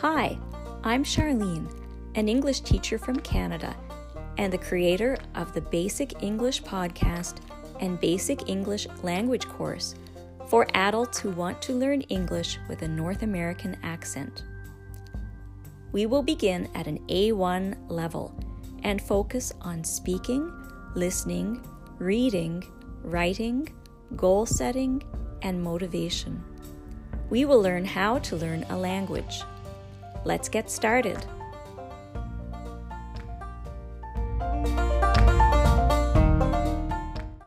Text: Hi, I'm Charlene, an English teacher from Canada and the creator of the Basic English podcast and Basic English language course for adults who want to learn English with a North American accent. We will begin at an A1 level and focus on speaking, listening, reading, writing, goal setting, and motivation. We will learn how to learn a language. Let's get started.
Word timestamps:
Hi, 0.00 0.38
I'm 0.84 1.04
Charlene, 1.04 1.72
an 2.16 2.28
English 2.28 2.60
teacher 2.60 2.98
from 2.98 3.18
Canada 3.20 3.74
and 4.36 4.52
the 4.52 4.58
creator 4.58 5.16
of 5.34 5.54
the 5.54 5.62
Basic 5.62 6.22
English 6.22 6.62
podcast 6.64 7.38
and 7.80 7.98
Basic 7.98 8.46
English 8.46 8.86
language 9.02 9.48
course 9.48 9.94
for 10.48 10.66
adults 10.74 11.18
who 11.18 11.30
want 11.30 11.62
to 11.62 11.72
learn 11.72 12.02
English 12.02 12.58
with 12.68 12.82
a 12.82 12.88
North 12.88 13.22
American 13.22 13.78
accent. 13.82 14.44
We 15.92 16.04
will 16.04 16.22
begin 16.22 16.68
at 16.74 16.86
an 16.86 16.98
A1 17.08 17.78
level 17.88 18.38
and 18.82 19.00
focus 19.00 19.54
on 19.62 19.82
speaking, 19.82 20.52
listening, 20.94 21.66
reading, 21.98 22.62
writing, 23.02 23.72
goal 24.14 24.44
setting, 24.44 25.02
and 25.40 25.62
motivation. 25.62 26.44
We 27.30 27.46
will 27.46 27.62
learn 27.62 27.86
how 27.86 28.18
to 28.18 28.36
learn 28.36 28.66
a 28.68 28.76
language. 28.76 29.40
Let's 30.26 30.48
get 30.48 30.68
started. 30.68 31.24